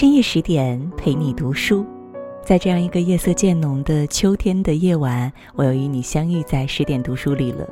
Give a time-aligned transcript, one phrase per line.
[0.00, 1.84] 深夜十点陪你读书，
[2.42, 7.68] 在这样一个夜色渐浓的秋天的夜晚，我又与你相遇在十点读书里了。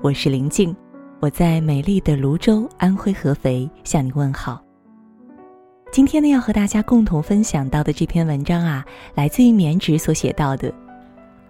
[0.00, 0.74] 我是林静，
[1.20, 4.60] 我在美丽的泸州安徽合肥向你问好。
[5.92, 8.84] 今天呢，要和大家共同分享到的这篇文章啊，
[9.14, 10.74] 来自于棉纸所写到的。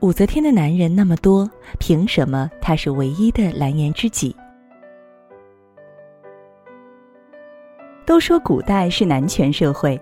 [0.01, 4.37] 武则天的男人那么多，凭什么她是唯一的蓝颜知己？
[8.05, 9.99] 都说古代是男权社会，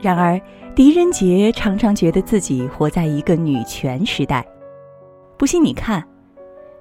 [0.00, 0.40] 然而
[0.74, 4.46] 狄仁杰常常觉得自己活在一个女权时代。
[5.36, 6.02] 不信你看，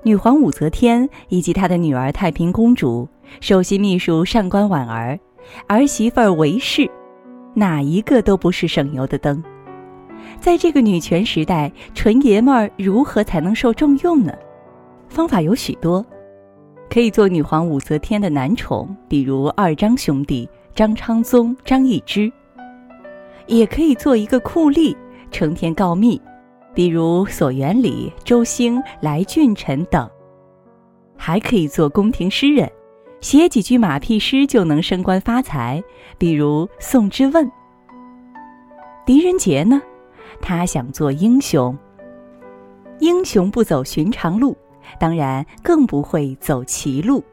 [0.04, 3.08] 女皇武则天以及她的女儿太平公主、
[3.42, 5.20] 首席秘书上官婉儿、
[5.68, 6.90] 儿媳妇儿韦氏，
[7.54, 9.44] 哪一个都不是省油的灯。
[10.40, 14.34] 在这个女权时代，纯爷们儿如何才能受重用呢？
[15.09, 16.06] 方法有许多，
[16.90, 22.30] 可以做女皇武则天的男宠，比如二张兄弟张昌宗、张易之；
[23.50, 24.95] 也可以做一个酷吏，
[25.31, 26.22] 成天告密，
[26.73, 30.08] 比如索元礼、周兴、来俊臣等；
[31.17, 32.72] 还可以做宫廷诗人，
[33.22, 35.83] 写几句马屁诗就能升官发财，
[36.20, 37.52] 比如宋之问。
[39.03, 39.81] 狄仁杰呢？
[40.39, 41.75] 他想做英雄，
[43.00, 44.55] 英雄不走寻常路，
[45.00, 47.23] 当然更不会走歧路。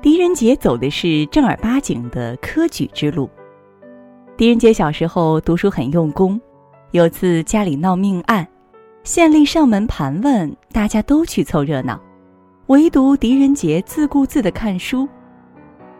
[0.00, 3.28] 狄仁杰走的是正儿八经的科举之路。
[4.40, 6.40] 狄仁杰小时候读书很用功，
[6.92, 8.48] 有次家里闹命案，
[9.04, 12.00] 县令上门盘问，大家都去凑热闹，
[12.68, 15.06] 唯独狄仁杰自顾自的看书。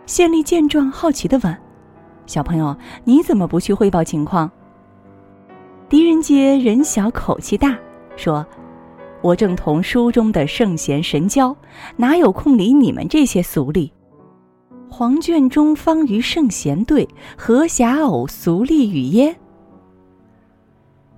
[0.06, 1.54] 县令见状，好奇的问
[2.24, 2.74] ：“小朋友，
[3.04, 4.50] 你怎么不去汇报情况？”
[5.90, 7.78] 狄仁杰人小口气大，
[8.16, 8.46] 说
[9.20, 11.54] ：“我正同书中的圣贤神交，
[11.94, 13.90] 哪有空理你们这些俗吏？
[14.90, 19.36] 黄卷中方与圣贤对，何暇偶俗吏语耶？”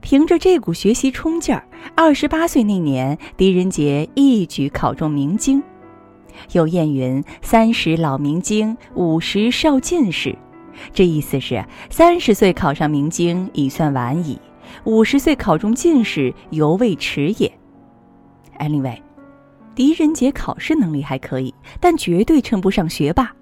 [0.01, 1.67] 凭着这股学习冲劲儿，
[1.97, 5.63] 二十八岁那年，狄仁杰一举考中明经。
[6.53, 10.37] 有谚云：“三十老明经，五十少进士。”
[10.93, 14.39] 这意思是三十岁考上明经已算晚矣。
[14.85, 17.53] 五十岁考中进士犹未迟也。
[18.59, 18.99] Anyway，
[19.75, 23.33] 狄仁杰考试能力还可以，但绝对称不上学霸。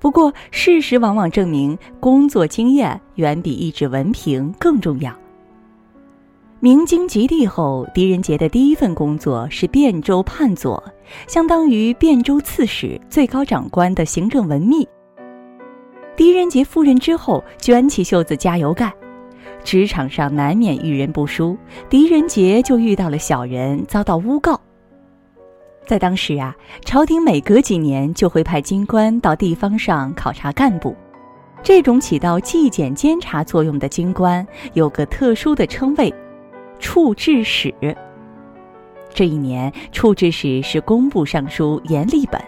[0.00, 5.12] 不过，事实往往证明，工作经验远比一纸文凭更重要。
[6.60, 10.82] 明经及第后，狄仁杰的第一份工作是汴州判佐，
[11.26, 14.86] 相当于汴州刺史、最高长官的行政文秘。
[16.16, 18.92] 狄仁杰赴任之后，卷起袖子加油干。
[19.64, 21.56] 职场上难免遇人不淑，
[21.88, 24.60] 狄仁杰就遇到了小人，遭到诬告。
[25.88, 26.54] 在当时啊，
[26.84, 30.94] 朝廷每隔几年就会派京官到地方上考察干部，
[31.62, 36.14] 这种起到纪检监察作用的京官有个特殊的称谓——
[36.78, 37.74] 处置使。
[39.14, 42.38] 这一年，处置使是工部尚书阎立本。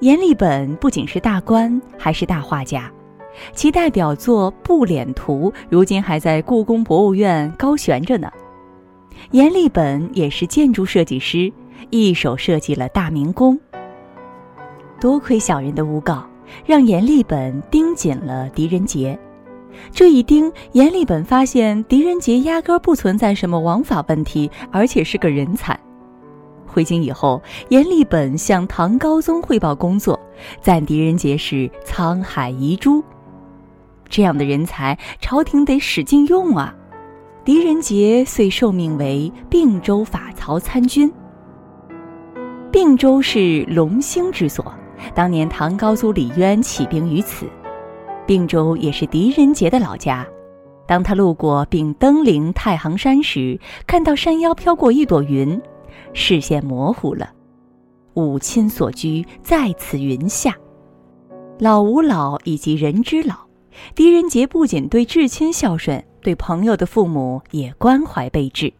[0.00, 2.90] 阎立本不仅是大官，还是大画家。
[3.52, 8.30] 其代表作《步辇图》如今还在故宫博物院高悬着呢。
[9.32, 11.52] 阎立本也是建筑设计师，
[11.90, 13.58] 一手设计了大明宫。
[15.00, 16.24] 多亏小人的诬告，
[16.64, 19.18] 让阎立本盯紧了狄仁杰。
[19.90, 25.78] 这一盯，阎立本发现狄仁杰压根不存在什么王法问题，而且是个人才。
[26.66, 30.18] 回京以后，阎立本向唐高宗汇报工作，
[30.60, 33.02] 赞狄仁杰是沧海遗珠。
[34.08, 36.74] 这样的人才，朝廷得使劲用啊！
[37.44, 41.12] 狄仁杰遂受命为并州法曹参军。
[42.74, 44.74] 并州是龙兴之所，
[45.14, 47.46] 当年唐高祖李渊起兵于此。
[48.26, 50.26] 并州也是狄仁杰的老家。
[50.84, 55.62] 当他路过并登临太行山时，看到山腰飘过一朵云，
[56.14, 57.30] 视线模糊了。
[58.14, 60.56] 吾亲所居在此云下，
[61.60, 63.36] 老吾老以及人之老。
[63.94, 68.72] 狄仁杰不仅对至亲孝顺，对朋友的父母也关怀备至。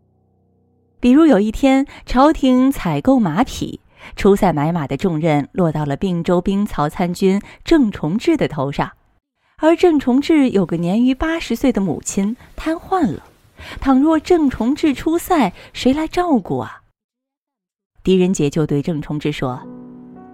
[0.98, 3.78] 比如有一天，朝廷采购马匹，
[4.16, 8.92] 出塞买马的重任落到了并州兵曹参军郑崇志的头上，
[9.58, 13.22] 而郑崇志有个年逾八十岁的母亲瘫痪了，
[13.80, 16.82] 倘若郑崇志出塞，谁来照顾啊？
[18.02, 19.60] 狄仁杰就对郑崇志说：“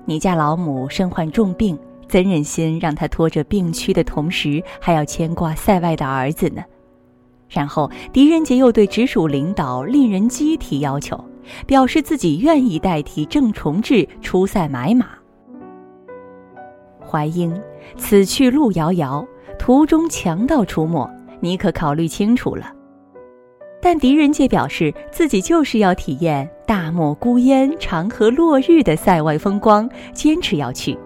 [0.06, 1.78] 你家老母身患重病。”
[2.11, 6.64] 怎忍心让他拖着病躯的同时，还要牵挂塞外的儿子呢？
[7.49, 11.25] 然后，狄仁杰又对直属领导令仁基提要求，
[11.67, 15.07] 表示自己愿意代替郑崇志出塞买马。
[17.01, 17.53] 淮阴，
[17.97, 19.27] 此去路遥遥，
[19.59, 21.09] 途中强盗出没，
[21.41, 22.73] 你可考虑清楚了。
[23.83, 30.97] 但狄仁杰表示自己就是要体验大漠孤烟、长河落日的塞外风光，坚持要去。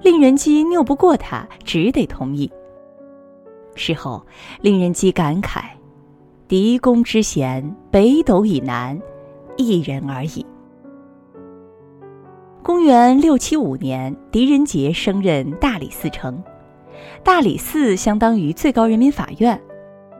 [0.00, 2.50] 令人机拗不过他，只得同意。
[3.74, 4.24] 事后，
[4.60, 5.62] 令人机感慨
[6.46, 8.96] ：“狄公之贤，北斗以南，
[9.56, 10.44] 一人而已。”
[12.62, 16.42] 公元六七五年，狄仁杰升任大理寺丞，
[17.22, 19.60] 大理寺相当于最高人民法院。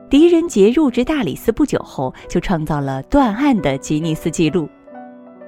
[0.09, 4.69] 狄仁杰入职大理寺不久后，就创造了断案的吉尼斯纪录。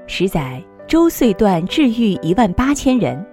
[0.07, 3.23] 十载周岁断治愈一万八千人。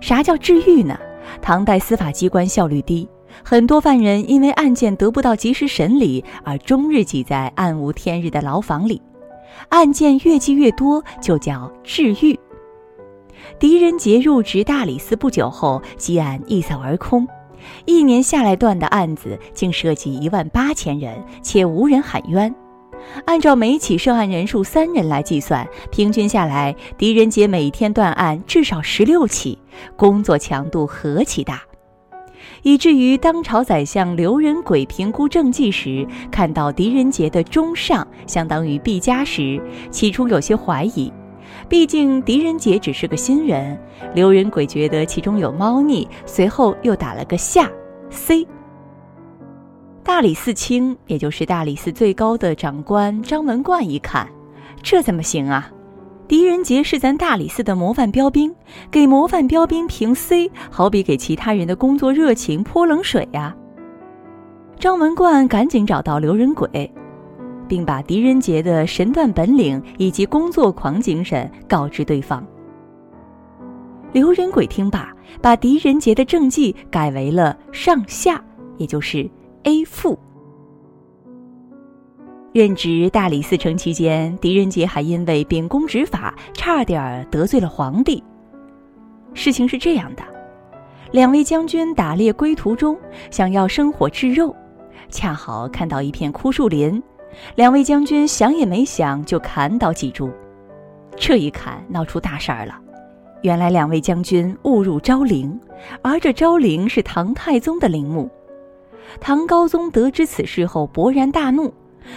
[0.00, 0.96] 啥叫治愈呢？
[1.40, 3.08] 唐代司法机关效率低，
[3.44, 9.02] 很多犯人因为案件得不到及时审理，而终日挤在暗无天日的牢房里。
[9.68, 12.38] 案件越积越多，就叫治愈。
[13.58, 17.26] 狄仁杰入职大理寺不久后，积案一扫而空。
[17.84, 22.54] 一年下来，断的案子竟涉及一万八千人，且无人喊冤。
[23.24, 29.58] 按照每起涉案人数三人来计算，平均下来，狄仁杰每天断案至少十六起，
[29.96, 31.62] 工作强度何其大！
[32.62, 39.60] 以至于当朝宰相刘仁轨评估政绩时，看到狄仁杰的中上相当于 B 加时，
[39.90, 41.12] 起初有些怀疑。
[41.68, 43.78] 毕竟狄仁杰只是个新人，
[44.14, 47.70] 刘仁轨觉得其中有猫腻，随后又打了个下
[48.10, 48.46] C。
[50.04, 54.28] 大理寺卿，也就是大理寺最高的长官张文冠一看，
[54.82, 55.70] 这怎么行啊？
[56.32, 58.54] 狄仁杰是咱大理寺的模范标兵，
[58.90, 63.54] 给模范标兵评 C，好比给其他人的工作热情泼冷水呀。
[64.78, 66.90] 张文冠赶紧找到刘仁轨。
[67.68, 72.42] 并把狄仁杰的神断本领以及工作狂精神告知对方。
[74.12, 78.42] 刘仁轨听罢，把狄仁杰的政绩改为了上下，
[78.78, 79.30] 也就是
[79.64, 80.18] A 负。
[82.52, 88.22] 任职大理寺丞期间，狄仁杰还因为秉公执法，差点得罪了皇帝。
[89.32, 90.22] 事情是这样的：
[91.12, 92.94] 两位将军打猎归途中，
[93.30, 94.54] 想要生火制肉，
[95.08, 97.02] 恰好看到一片枯树林。
[97.54, 100.30] 两位将军想也没想就砍倒几株，
[101.16, 102.78] 这一砍闹出大事儿了。
[103.40, 105.58] 原来两位将军误入昭陵，
[106.02, 108.28] 而这昭陵是唐太宗的陵墓。
[109.20, 111.72] 唐高宗得知此事后勃然大怒，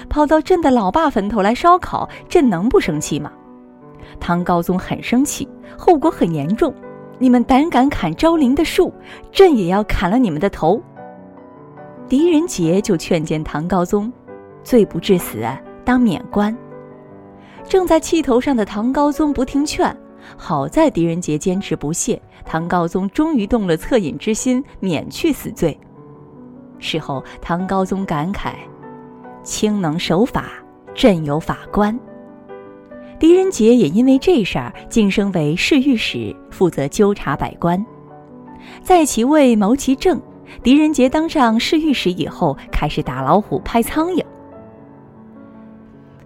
[0.10, 3.32] 跑到朕的老爸坟头来烧烤，朕能不生气吗？
[4.20, 5.48] 唐高宗很生气，
[5.78, 6.74] 后果很严重。
[7.18, 8.94] 你们胆敢砍昭陵的树，
[9.32, 10.82] 朕也要砍了你们的头。
[12.08, 14.12] 狄仁杰就劝谏唐高宗。
[14.64, 15.46] 罪不至死，
[15.84, 16.56] 当免官。
[17.68, 19.96] 正在气头上的唐高宗不听劝，
[20.36, 25.80] 好在狄仁杰坚持不懈，唐高宗终于动了恻隐之心，免去死罪。
[26.80, 28.54] 事后，唐高宗感慨
[29.46, 30.52] ：“卿能守法，
[30.94, 31.98] 朕有法官。”
[33.18, 37.84] 狄仁杰也因为这事儿晋升为侍御史，负责纠察百官。
[38.84, 40.22] 在其位谋其政，
[40.62, 44.24] 狄仁杰当上侍御史以后，开始打老虎拍苍蝇。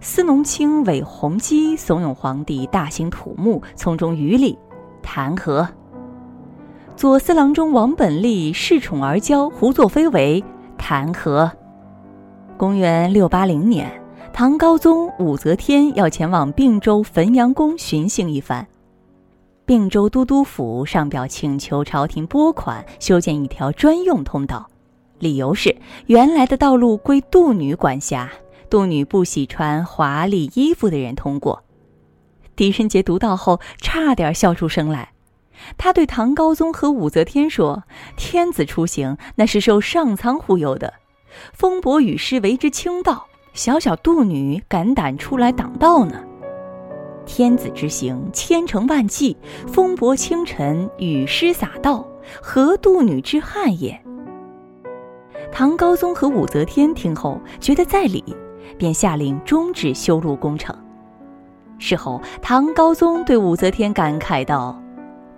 [0.00, 4.58] 司农卿韦弘基怂恿皇帝大兴土木，从中渔利，
[5.00, 5.68] 弹劾。
[6.96, 10.42] 左司郎中王本立恃宠而骄，胡作非为，
[10.76, 11.50] 弹劾。
[12.60, 13.90] 公元六八零年，
[14.34, 18.66] 唐高宗武则天要前往并州汾阳宫巡幸一番，
[19.64, 24.68] 并州都督府上表请求朝廷拨款修建一条专用通道，
[25.18, 25.74] 理由是
[26.04, 28.30] 原来的道路归杜女管辖。
[28.68, 31.62] 杜女不喜穿华丽衣服的人通过。
[32.56, 35.12] 狄仁杰读到后，差点笑出声来。
[35.78, 37.84] 他对唐高宗和武则天说
[38.18, 40.92] ：“天子出行，那是受上苍忽悠的。
[41.52, 46.22] 风伯雨师为之倾倒，小小杜女敢胆出来挡道呢？
[47.26, 52.06] 天子之行，千乘万计，风伯清晨，雨师洒道，
[52.42, 54.00] 何杜女之憾也？”
[55.52, 58.24] 唐高宗和武则天听后，觉得在理。
[58.78, 60.74] 便下令终止修路工程。
[61.78, 64.80] 事后，唐高宗对武则天感慨道：“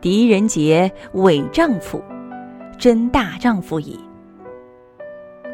[0.01, 2.01] 狄仁杰伪丈夫，
[2.79, 3.99] 真大丈夫矣。”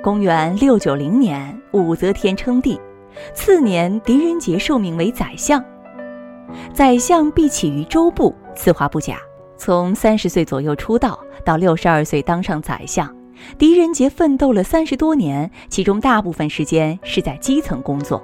[0.00, 2.81] 公元六九零年，武则天称帝，
[3.35, 5.62] 次年，狄仁杰受命为宰相。
[6.73, 9.19] 宰相必起于州部，此话不假。
[9.57, 13.12] 从三十岁左右出道，到六十二岁当上宰相。
[13.59, 18.23] 狄仁杰奋斗了三十多年，其中大部分时间是在基层工作。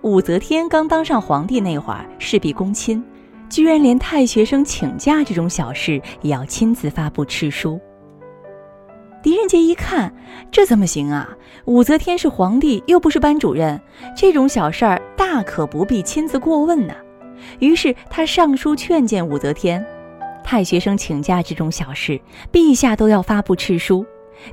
[0.00, 3.04] 武则天刚当上皇帝那会儿，事必躬亲，
[3.50, 7.78] 居然连太学生请假这种小事也要亲自发布敕书。
[9.24, 10.14] 狄仁杰一看，
[10.52, 11.26] 这怎么行啊？
[11.64, 13.80] 武则天是皇帝，又不是班主任，
[14.14, 16.92] 这种小事儿大可不必亲自过问呢。
[17.58, 19.82] 于是他上书劝谏武则天：
[20.44, 22.20] 太学生请假这种小事，
[22.52, 24.04] 陛下都要发布敕书。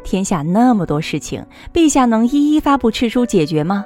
[0.06, 3.86] 天下那么多事情，陛下能一一发布敕书解决吗？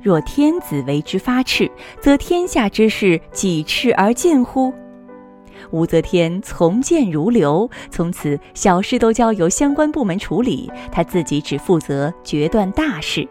[0.00, 1.68] 若天子为之发敕，
[2.00, 4.72] 则天下之事几敕而尽乎？
[5.70, 13.28] 武则天从谏如流，从此小事都交由相关部门处理，她自己只负责决断大事。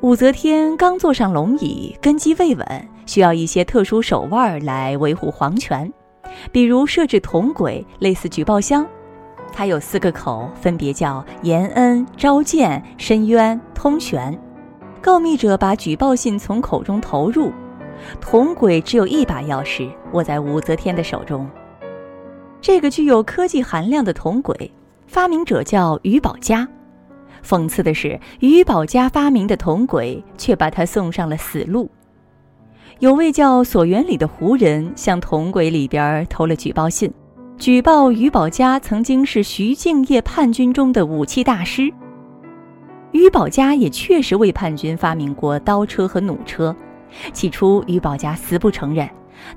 [0.00, 5.92] 武则天刚坐上龙椅，根基未稳，需要一些特殊手腕来维护皇权，
[6.52, 8.86] 比如设置铜轨，类似举报箱。
[9.52, 14.38] 它有四个口，分别叫延恩、召见、申冤、通玄。
[15.00, 17.50] 告密者把举报信从口中投入，
[18.20, 21.48] 铜轨只有一把钥匙，握在武则天的手中。
[22.60, 24.70] 这个具有科技含量的铜轨，
[25.06, 26.68] 发明者叫于宝家。
[27.44, 31.88] 讽刺的是，于宝家发明的铜轨，却把他送上了死路。
[32.98, 37.12] 有位叫索元礼的胡人，向铜轨里边投了举报信。
[37.56, 41.92] 举报于宝家曾经是徐敬业叛军中的武器大师。
[43.12, 46.74] 于宝家也确实为叛军发明过刀车和弩车。
[47.32, 49.08] 起初，于宝家死不承认，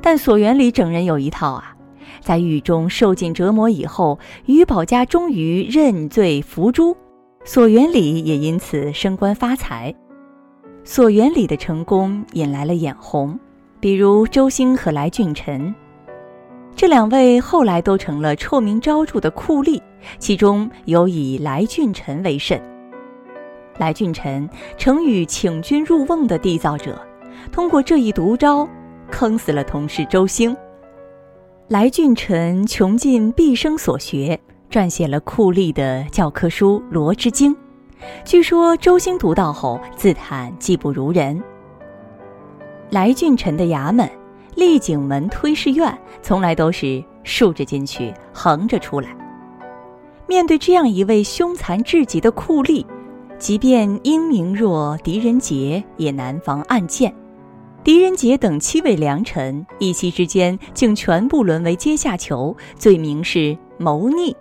[0.02, 1.76] 但索元礼整人有一套啊。
[2.20, 6.96] 在狱中受尽折磨以后，于宝家终于认罪伏诛，
[7.44, 9.94] 索元礼也因此升官发财。
[10.84, 13.40] 索元礼的成功引来了眼红，
[13.80, 15.74] 比如周兴和来俊臣。
[16.76, 19.82] 这两位后来都成了臭名昭著的酷吏，
[20.20, 22.62] 其中有以来俊臣为甚。
[23.78, 27.00] 来俊臣，成语“请君入瓮”的缔造者，
[27.52, 28.68] 通过这一毒招，
[29.10, 30.56] 坑死了同事周兴。
[31.68, 37.54] 来俊臣穷尽毕生所学，撰写了酷吏的教科书《罗织经》，
[38.26, 41.42] 据说周兴读到后自叹技不如人。
[42.90, 44.10] 来俊臣的衙门。
[44.56, 49.16] 丽景门推事院从来都是竖着进去，横着出来。
[50.28, 52.86] 面对这样一位凶残至极的酷吏，
[53.40, 57.16] 即便英明若狄仁杰也难防暗箭。
[57.84, 64.36] 狄仁杰等七位良臣一夕之间竟全部沦为阶下囚，罪名是谋逆。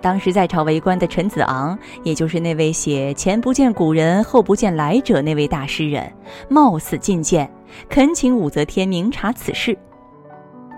[0.00, 6.12] 当时在朝为官的陈子昂，也就是那位写“前不见古人，后不见来者”那位大诗人，
[6.48, 7.50] 冒死进谏，
[7.88, 9.76] 恳请武则天明察此事。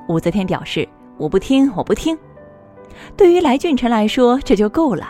[0.09, 0.89] 武则天表示
[1.19, 2.19] ：“我不听，我不听。”
[3.19, 5.07] 对于来俊臣来说，这就够了。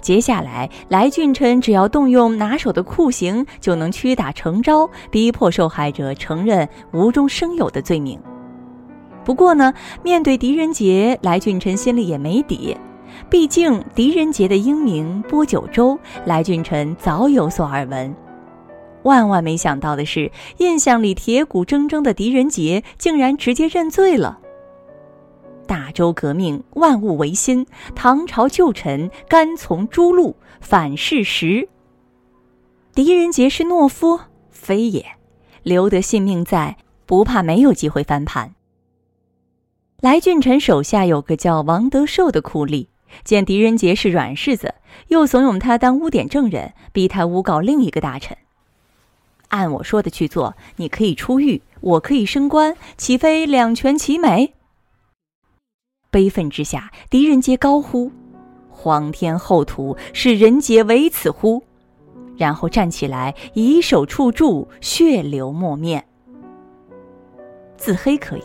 [0.00, 8.18] 接下来，来俊臣只要动用拿手的酷刑，就能屈打成招，逼迫受害者承认无中生有的罪名。
[9.24, 9.72] 不过呢，
[10.02, 12.76] 面对狄仁杰，来俊臣心里也没底。
[13.28, 18.14] 毕竟狄仁杰的英名播九州，来俊臣早有所耳闻。
[19.04, 24.38] 万万没想到的是，印象里铁骨铮铮的狄仁杰竟然直接认罪了。
[25.66, 31.68] 大周革命，万物维新，唐朝旧臣甘从诛戮，反事实。
[32.94, 34.20] 狄仁杰是懦夫？
[34.50, 35.04] 非也，
[35.62, 36.76] 留得性命在，
[37.06, 38.54] 不怕没有机会翻盘。
[40.00, 42.88] 来俊臣手下有个叫王德寿的酷吏。
[43.24, 44.74] 见狄仁杰是软柿子，
[45.08, 48.36] 又怂恿他当污点证人，逼他诬告另一个大臣。
[49.48, 54.54] 按我说的去做，你可以出狱，我可以升官，岂非两全其美？
[56.12, 58.12] 悲愤之下，狄仁杰高呼
[58.70, 61.64] ：“皇天厚土，是人杰为此乎？”
[62.36, 66.04] 然后站起来，以手触柱，血流墨面。
[67.76, 68.42] 自黑可以，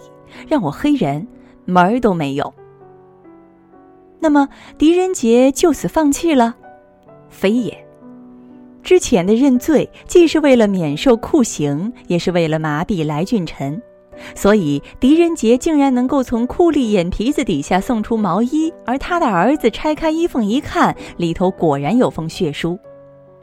[0.47, 1.27] 让我黑人，
[1.65, 2.53] 门儿都没有。
[4.19, 4.47] 那么
[4.77, 6.55] 狄仁杰就此放弃了？
[7.29, 7.85] 非也。
[8.81, 13.81] 之前的认罪，既是为了免受酷刑，也是为了麻痹来俊臣。
[14.35, 22.77] 所以狄仁杰竟然能够从酷吏眼皮子底下送出毛衣，而他的儿子拆开衣缝一看，里头果然有封血书。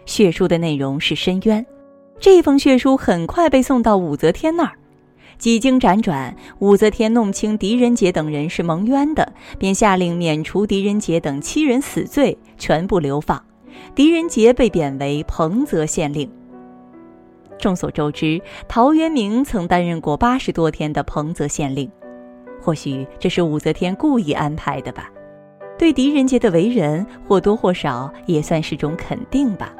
[0.07, 1.65] 血书的内容是申冤。
[2.21, 4.73] 这封血书很快被送到武则天那儿。
[5.37, 13.43] 几经辗转，武则天弄清狄仁杰等人是蒙冤的，便下令免除狄仁杰等七人死罪，全部流放。
[13.95, 16.31] 狄仁杰被贬为彭泽县令。
[17.59, 21.91] 众所周知，陶渊明曾担任过八十多天的彭泽县令，
[22.61, 25.11] 或许这是武则天故意安排的吧。
[25.77, 29.75] 对狄仁杰的为人，或多或少也算是种肯定吧。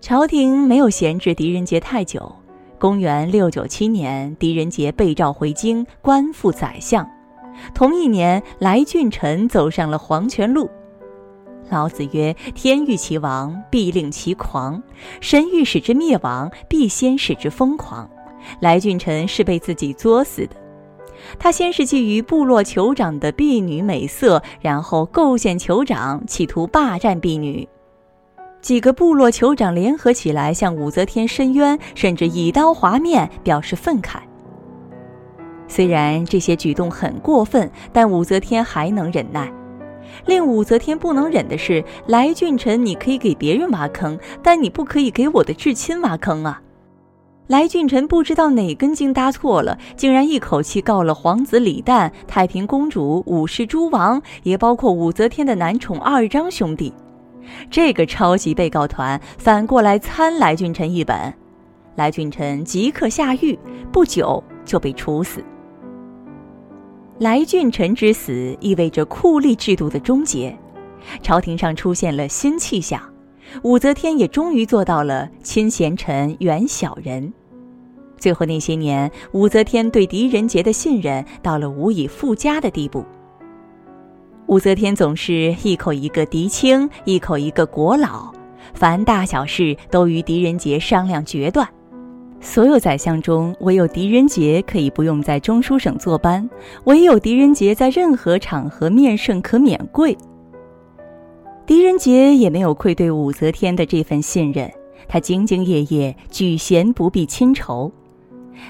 [0.00, 2.32] 朝廷没有闲置狄仁杰太久。
[2.78, 7.04] 公元六九七年，狄仁杰被召回京，官复宰相。
[7.74, 10.70] 同一年，来俊臣走上了黄泉路。
[11.70, 14.80] 老子曰：“天欲其亡，必令其狂；
[15.20, 18.08] 神欲使之灭亡，必先使之疯狂。”
[18.60, 20.56] 来俊臣是被自己作死的。
[21.38, 27.68] 他先是觊觎部落酋长的婢女美色，然后构陷酋长，企图霸占婢女。
[28.60, 34.18] 几个部落酋长联合起来向武则天申冤，甚至以刀划面，表示愤慨。
[35.66, 39.52] 虽然这些举动很过分，但武则天还能忍耐。
[40.26, 46.60] 令武则天不能忍的是，来俊臣你可以给别人挖坑，但你不可以给我的至亲挖坑啊！
[47.46, 56.92] 来俊臣不知道哪根筋搭错了，竟然一口气告了皇子李旦、太平公主、武氏诸王，也包括武则天的男宠二张兄弟。
[57.70, 61.32] 这个超级被告团反过来参来俊臣一本，
[61.96, 63.58] 来俊臣即刻下狱，
[63.90, 65.42] 不久就被处死。
[67.18, 70.56] 来俊臣之死意味着酷吏制度的终结，
[71.20, 73.02] 朝廷上出现了新气象，
[73.62, 77.32] 武则天也终于做到了亲贤臣远小人。
[78.16, 83.04] 最后那些年，武则天对狄仁杰的信任到了无以复加的地步。
[84.46, 88.32] 武则天总是一口一个狄青，一口一个国老，
[88.74, 91.68] 凡大小事都与狄仁杰商量决断。
[92.40, 96.48] 所有宰相中，唯有狄仁杰可以不用在中书省坐班，
[96.84, 100.16] 唯有狄仁杰在任何场合面圣可免跪。
[101.66, 104.70] 狄仁杰也没有愧对武则天的这份信任，
[105.08, 107.92] 他兢兢业业，举贤不避亲仇。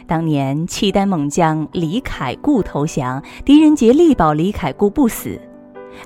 [0.06, 5.38] 当年契丹猛将李凯固投降，狄仁杰力保李凯固不死。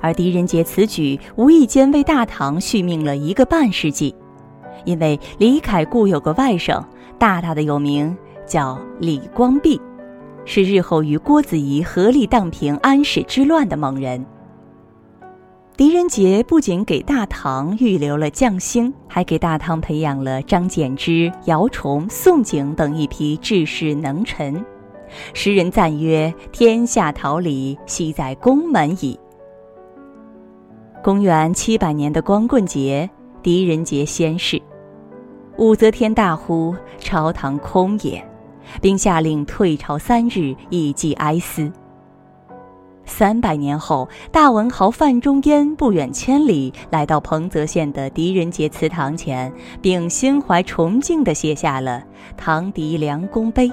[0.01, 4.15] 而狄仁杰此举无意间为大唐续命了一个半世纪，
[4.85, 6.83] 因为李凯固有个外甥，
[7.23, 9.81] 大大的有名，叫李光弼，
[10.45, 14.27] 是日后与郭子仪合力荡平安史之乱的猛人。
[15.77, 24.65] 狄仁杰不仅给大唐预留了将星，还给大唐培养了张柬之、姚崇、宋璟等一批治世能臣，
[25.33, 29.17] 时人赞曰：“天下桃李，悉在宫门矣。”
[31.05, 33.09] 公元七百年的光棍节，
[33.45, 34.61] 狄仁杰仙逝，
[35.59, 38.25] 武则天大呼朝堂空也，
[38.81, 41.71] 并下令退朝三日以祭哀思。
[43.05, 52.03] 三百年后，大文豪范仲淹不远千里来到彭泽县的狄仁杰祠堂前，并心怀崇敬地写下了
[52.37, 53.69] 《唐狄良公碑》。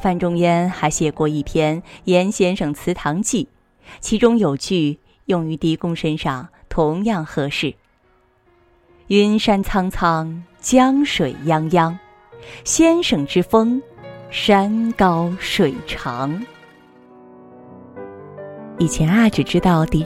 [0.00, 3.44] 范仲淹还写过一篇《严先生祠堂记》，
[4.00, 4.98] 其中有句。
[5.26, 7.74] 用于狄公身上同样合适。
[9.08, 11.94] 云山苍苍，江水泱泱，
[12.64, 13.82] 先生之风，
[14.30, 16.42] 山高水长。
[18.78, 20.02] 以前啊，只知道敌人。